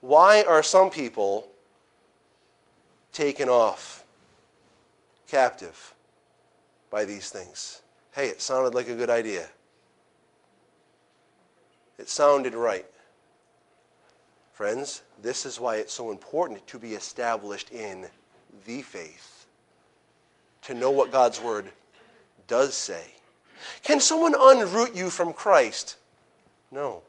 [0.00, 1.48] Why are some people
[3.12, 4.04] taken off
[5.26, 5.94] captive
[6.90, 7.82] by these things.
[8.12, 9.46] Hey, it sounded like a good idea.
[11.98, 12.86] It sounded right.
[14.56, 18.06] Friends, this is why it's so important to be established in
[18.64, 19.44] the faith,
[20.62, 21.66] to know what God's Word
[22.48, 23.04] does say.
[23.82, 25.98] Can someone unroot you from Christ?
[26.72, 27.02] No.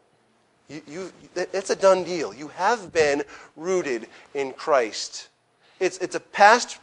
[0.68, 2.34] You, you, it's a done deal.
[2.34, 3.24] You have been
[3.56, 5.30] rooted in Christ.
[5.80, 6.80] It's, it's a past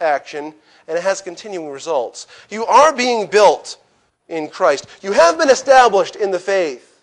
[0.00, 0.54] action
[0.88, 2.26] and it has continuing results.
[2.50, 3.78] You are being built
[4.26, 4.88] in Christ.
[5.02, 6.93] You have been established in the faith.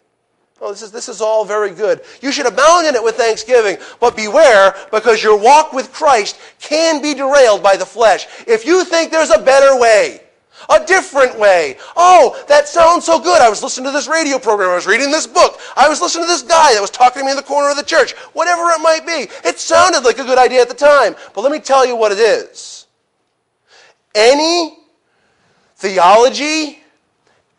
[0.64, 2.02] Oh, this is, this is all very good.
[2.22, 7.02] You should abound in it with thanksgiving, but beware because your walk with Christ can
[7.02, 8.28] be derailed by the flesh.
[8.46, 10.22] If you think there's a better way,
[10.70, 11.78] a different way.
[11.98, 13.42] Oh, that sounds so good.
[13.42, 14.70] I was listening to this radio program.
[14.70, 15.60] I was reading this book.
[15.76, 17.78] I was listening to this guy that was talking to me in the corner of
[17.78, 18.12] the church.
[18.34, 19.28] Whatever it might be.
[19.44, 21.16] It sounded like a good idea at the time.
[21.34, 22.86] But let me tell you what it is.
[24.14, 24.78] Any
[25.78, 26.84] theology,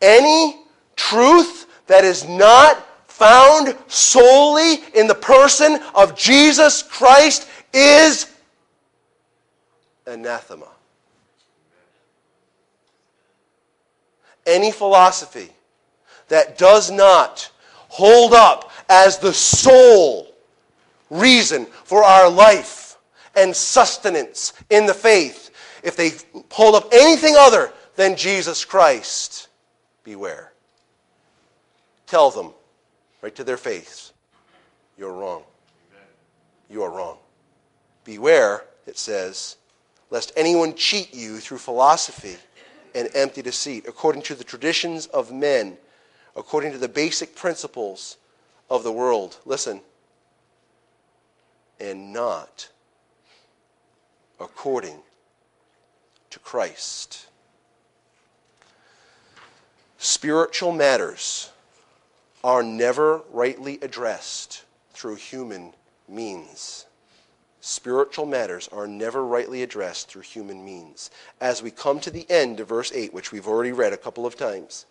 [0.01, 0.63] any
[0.95, 2.87] truth that is not
[3.23, 8.29] found solely in the person of Jesus Christ is
[10.05, 10.67] anathema.
[14.45, 15.49] any philosophy
[16.27, 17.49] that does not
[17.89, 20.33] hold up as the sole
[21.09, 22.97] reason for our life
[23.35, 25.51] and sustenance in the faith,
[25.83, 26.11] if they
[26.51, 29.47] hold up anything other than Jesus Christ,
[30.03, 30.51] beware.
[32.07, 32.51] Tell them
[33.23, 34.11] right to their face,
[34.97, 35.43] you're wrong.
[36.69, 37.17] You are wrong.
[38.03, 39.55] Beware, it says,
[40.09, 42.35] lest anyone cheat you through philosophy
[42.93, 45.77] and empty deceit, according to the traditions of men,
[46.35, 48.17] according to the basic principles
[48.69, 49.37] of the world.
[49.45, 49.79] Listen.
[51.79, 52.69] And not
[54.39, 54.99] according
[56.29, 57.27] to Christ.
[59.97, 61.49] Spiritual matters
[62.43, 64.63] are never rightly addressed
[64.93, 65.73] through human
[66.07, 66.85] means.
[67.61, 71.09] Spiritual matters are never rightly addressed through human means.
[71.39, 74.25] As we come to the end of verse 8, which we've already read a couple
[74.25, 74.85] of times,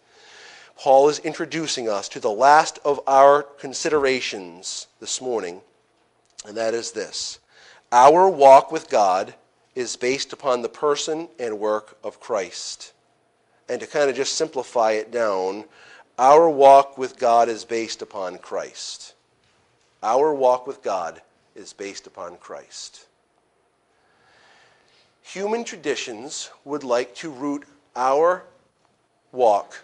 [0.79, 5.61] Paul is introducing us to the last of our considerations this morning,
[6.47, 7.39] and that is this
[7.93, 9.35] Our walk with God
[9.75, 12.95] is based upon the person and work of Christ.
[13.69, 15.65] And to kind of just simplify it down,
[16.19, 19.15] our walk with God is based upon Christ.
[20.03, 21.23] Our walk with God
[21.55, 23.07] is based upon Christ.
[25.23, 28.45] Human traditions would like to root our
[29.31, 29.83] walk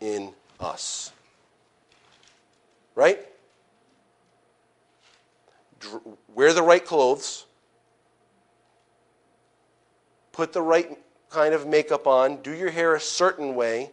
[0.00, 1.12] in us.
[2.94, 3.20] Right?
[6.34, 7.44] Wear the right clothes,
[10.32, 10.98] put the right
[11.30, 13.90] kind of makeup on, do your hair a certain way,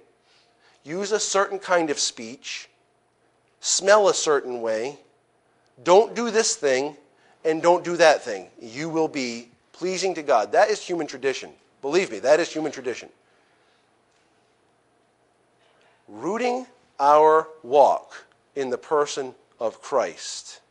[0.85, 2.69] use a certain kind of speech,
[3.59, 4.99] smell a certain way,
[5.83, 6.95] don't do this thing,
[7.43, 8.47] and don't do that thing.
[8.61, 10.53] You will be pleasing to God.
[10.53, 11.51] That is human tradition.
[11.81, 13.09] Believe me, that is human tradition.
[16.07, 16.65] Rooting
[16.99, 18.25] our walk
[18.55, 20.61] in the person of Christ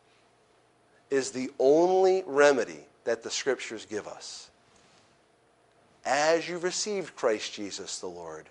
[1.10, 4.48] is the only remedy that the scriptures give us.
[6.04, 8.48] As you received Christ Jesus the Lord,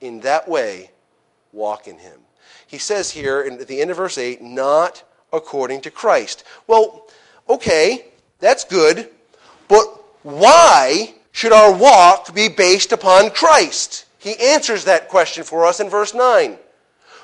[0.00, 0.90] in that way,
[1.52, 2.20] walk in him.
[2.66, 6.44] He says here in, at the end of verse 8, not according to Christ.
[6.66, 7.08] Well,
[7.48, 8.06] okay,
[8.40, 9.08] that's good,
[9.68, 9.84] but
[10.22, 14.06] why should our walk be based upon Christ?
[14.18, 16.58] He answers that question for us in verse 9.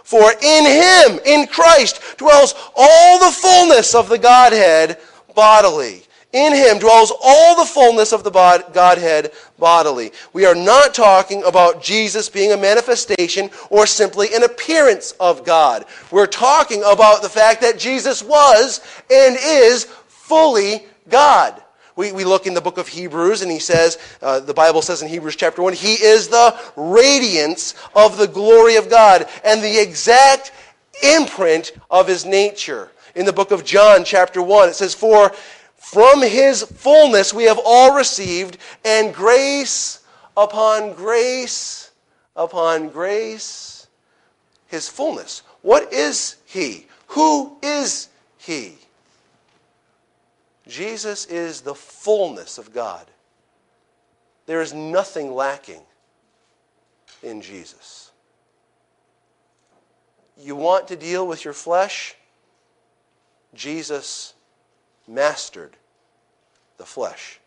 [0.05, 4.99] For in him, in Christ, dwells all the fullness of the Godhead
[5.35, 6.03] bodily.
[6.33, 10.13] In him dwells all the fullness of the Godhead bodily.
[10.33, 15.85] We are not talking about Jesus being a manifestation or simply an appearance of God.
[16.11, 18.81] We're talking about the fact that Jesus was
[19.11, 21.63] and is fully God.
[21.97, 25.03] We, we look in the book of Hebrews, and he says, uh, the Bible says
[25.03, 29.79] in Hebrews chapter 1, he is the radiance of the glory of God and the
[29.79, 30.53] exact
[31.03, 32.91] imprint of his nature.
[33.15, 35.33] In the book of John, chapter 1, it says, For
[35.93, 40.03] from his fullness we have all received, and grace
[40.35, 41.91] upon grace
[42.35, 43.87] upon grace,
[44.69, 45.43] his fullness.
[45.61, 46.87] What is he?
[47.09, 48.79] Who is he?
[50.67, 53.07] Jesus is the fullness of God.
[54.47, 55.83] There is nothing lacking
[57.23, 58.13] in Jesus.
[60.39, 62.17] You want to deal with your flesh?
[63.55, 64.33] Jesus
[65.07, 65.77] mastered
[66.83, 67.39] the flesh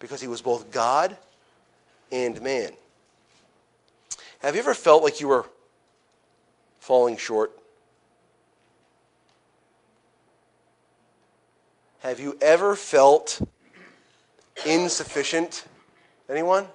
[0.00, 1.16] because he was both God
[2.10, 2.72] and man.
[4.40, 5.46] Have you ever felt like you were
[6.80, 7.52] falling short?
[12.00, 13.40] Have you ever felt
[14.66, 15.64] insufficient?
[16.28, 16.66] Anyone?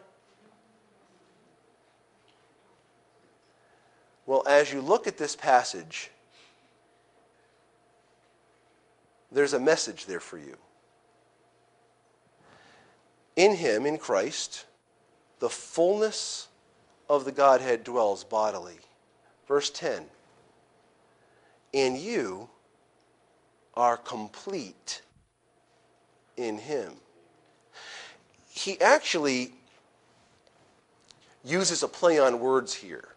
[4.26, 6.10] Well, as you look at this passage,
[9.30, 10.56] there's a message there for you.
[13.36, 14.65] In him, in Christ,
[15.39, 16.47] the fullness
[17.09, 18.77] of the Godhead dwells bodily.
[19.47, 20.05] Verse 10
[21.73, 22.49] And you
[23.75, 25.01] are complete
[26.38, 26.93] in him.
[28.49, 29.51] He actually
[31.43, 33.09] uses a play on words here,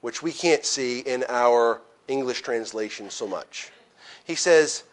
[0.00, 3.70] which we can't see in our English translation so much.
[4.24, 4.84] He says,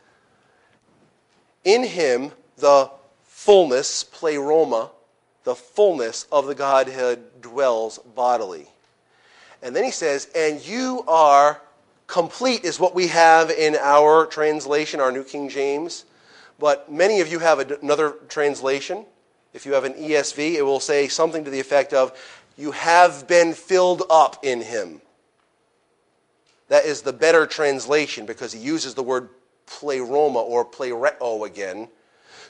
[1.63, 2.91] In him the
[3.41, 4.91] fullness, pleroma,
[5.45, 8.67] the fullness of the Godhead dwells bodily.
[9.63, 11.59] And then he says, And you are
[12.05, 16.05] complete, is what we have in our translation, our New King James.
[16.59, 19.05] But many of you have another translation.
[19.53, 22.15] If you have an ESV, it will say something to the effect of,
[22.57, 25.01] You have been filled up in him.
[26.67, 29.29] That is the better translation because he uses the word
[29.65, 31.87] pleroma or plereo oh, again.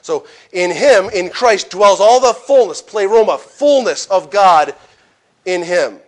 [0.02, 4.74] So in him, in Christ, dwells all the fullness, pleroma, fullness of God
[5.44, 5.98] in him.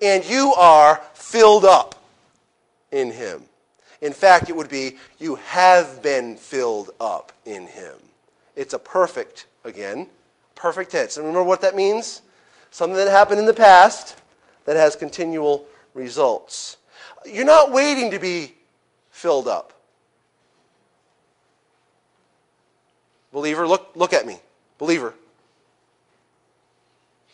[0.00, 1.96] And you are filled up
[2.90, 3.42] in him.
[4.00, 7.94] In fact, it would be, you have been filled up in him.
[8.56, 10.08] It's a perfect, again,
[10.54, 11.16] perfect tense.
[11.16, 12.22] And remember what that means?
[12.70, 14.16] Something that happened in the past
[14.64, 16.78] that has continual results.
[17.24, 18.54] You're not waiting to be
[19.10, 19.72] filled up.
[23.32, 24.38] Believer, look, look at me.
[24.78, 25.14] Believer.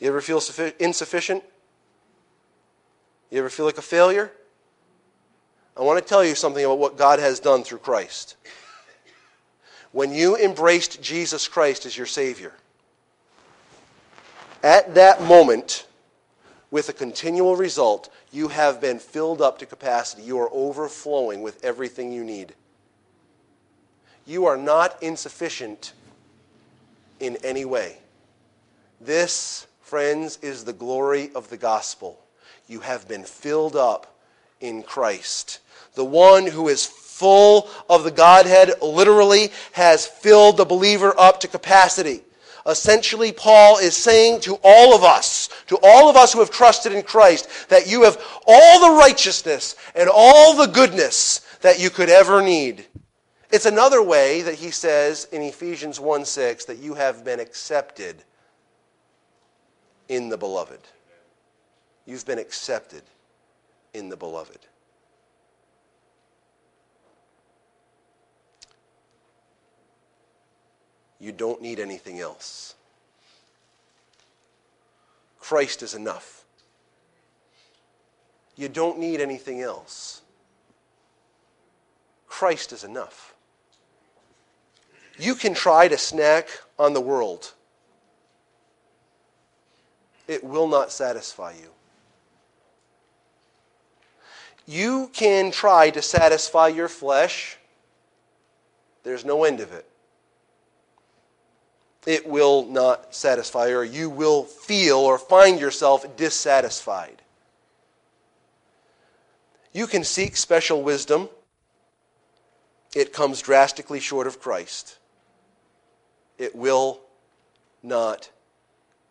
[0.01, 0.40] You ever feel
[0.78, 1.42] insufficient?
[3.30, 4.30] You ever feel like a failure?
[5.76, 8.36] I want to tell you something about what God has done through Christ.
[9.92, 12.53] When you embraced Jesus Christ as your Savior,
[14.62, 15.86] at that moment,
[16.70, 20.22] with a continual result, you have been filled up to capacity.
[20.22, 22.55] You are overflowing with everything you need.
[24.29, 25.95] You are not insufficient
[27.18, 27.99] in any way.
[29.01, 32.20] This, friends, is the glory of the gospel.
[32.68, 34.14] You have been filled up
[34.61, 35.59] in Christ
[35.99, 41.49] the one who is full of the Godhead, literally has filled the believer up to
[41.49, 42.22] capacity.
[42.64, 46.93] Essentially, Paul is saying to all of us, to all of us who have trusted
[46.93, 52.09] in Christ, that you have all the righteousness and all the goodness that you could
[52.09, 52.85] ever need.
[53.51, 58.22] It's another way that he says in Ephesians 1 6 that you have been accepted
[60.09, 60.80] in the beloved.
[62.05, 63.03] You've been accepted
[63.94, 64.59] in the beloved.
[71.20, 72.74] You don't need anything else.
[75.40, 76.44] Christ is enough.
[78.57, 80.20] You don't need anything else.
[82.26, 83.34] Christ is enough.
[85.18, 86.48] You can try to snack
[86.78, 87.52] on the world,
[90.28, 91.70] it will not satisfy you.
[94.66, 97.56] You can try to satisfy your flesh,
[99.02, 99.86] there's no end of it.
[102.06, 107.22] It will not satisfy, or you will feel or find yourself dissatisfied.
[109.72, 111.28] You can seek special wisdom.
[112.94, 114.98] It comes drastically short of Christ.
[116.39, 117.01] It will
[117.82, 118.30] not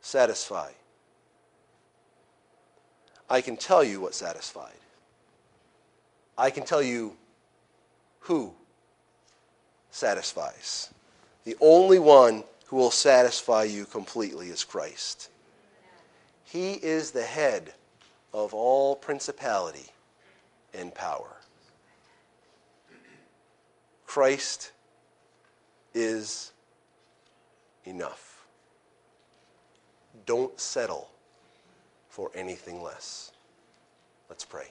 [0.01, 0.71] satisfy.
[3.29, 4.71] I can tell you what satisfied.
[6.37, 7.17] I can tell you
[8.21, 8.53] who
[9.91, 10.93] satisfies.
[11.43, 15.29] The only one who will satisfy you completely is Christ.
[16.43, 17.73] He is the head
[18.33, 19.87] of all principality
[20.73, 21.35] and power.
[24.05, 24.71] Christ
[25.93, 26.51] is
[27.87, 28.45] enough.
[30.25, 31.09] Don't settle
[32.09, 33.31] for anything less.
[34.29, 34.67] Let's pray.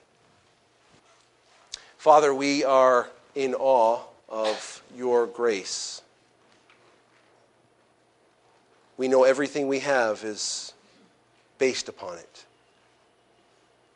[1.97, 6.03] Father, we are in awe of your grace.
[8.97, 10.73] We know everything we have is
[11.59, 12.45] based upon it.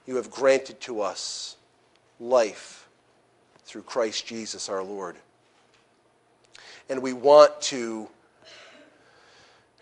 [0.06, 1.56] You have granted to us
[2.18, 2.88] life
[3.64, 5.16] through Christ Jesus our Lord.
[6.88, 8.08] And we want to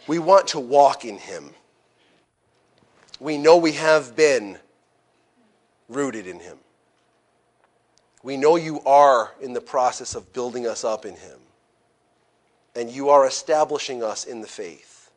[0.09, 1.51] we want to walk in him.
[3.21, 4.59] We know we have been
[5.89, 6.59] rooted in him.
[8.23, 11.39] We know you are in the process of building us up in Him,
[12.75, 15.11] and you are establishing us in the faith.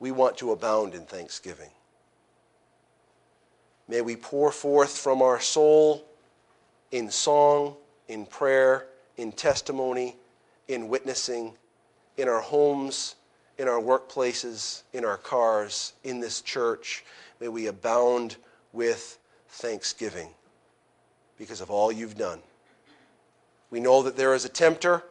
[0.00, 1.70] We want to abound in thanksgiving.
[3.88, 6.04] May we pour forth from our soul
[6.90, 7.76] in song,
[8.08, 8.86] in prayer,
[9.16, 10.16] in testimony,
[10.68, 11.54] in witnessing,
[12.16, 13.16] in our homes,
[13.58, 17.04] in our workplaces, in our cars, in this church.
[17.40, 18.36] May we abound
[18.72, 20.28] with thanksgiving
[21.38, 22.40] because of all you've done.
[23.70, 25.02] We know that there is a tempter.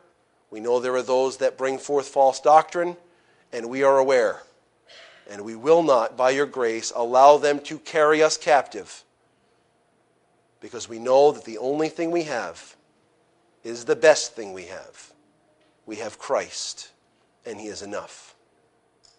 [0.49, 2.95] We know there are those that bring forth false doctrine,
[3.51, 4.43] and we are aware.
[5.29, 9.03] And we will not, by your grace, allow them to carry us captive
[10.63, 12.77] because we know that the only thing we have
[13.65, 15.11] is the best thing we have.
[15.85, 16.92] We have Christ,
[17.45, 18.35] and He is enough.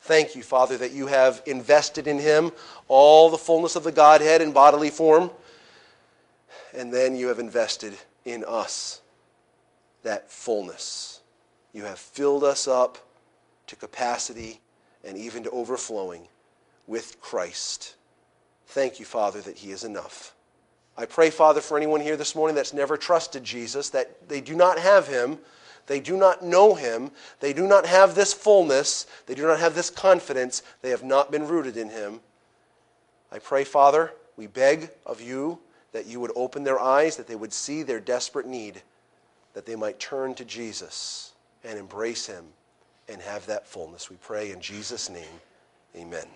[0.03, 2.53] Thank you, Father, that you have invested in Him
[2.89, 5.31] all the fullness of the Godhead in bodily form
[6.75, 7.95] and then you have invested
[8.25, 9.01] in us
[10.03, 11.20] that fullness.
[11.72, 12.99] You have filled us up
[13.68, 14.61] to capacity
[15.05, 16.29] and even to overflowing
[16.87, 17.95] with Christ.
[18.66, 20.35] Thank you, Father, that He is enough.
[20.97, 24.55] I pray, Father, for anyone here this morning that's never trusted Jesus, that they do
[24.55, 25.39] not have Him,
[25.87, 27.11] they do not know Him,
[27.41, 31.30] they do not have this fullness, they do not have this confidence, they have not
[31.30, 32.20] been rooted in Him.
[33.30, 35.59] I pray, Father, we beg of you
[35.93, 38.82] that you would open their eyes, that they would see their desperate need,
[39.55, 41.32] that they might turn to Jesus
[41.62, 42.45] and embrace him
[43.09, 44.11] and have that fullness.
[44.11, 45.41] We pray in Jesus' name,
[45.97, 46.26] amen.